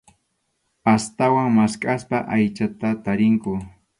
Astawan 0.93 1.51
maskhaspa 1.59 2.23
aychata 2.39 2.95
tarinku. 3.09 3.57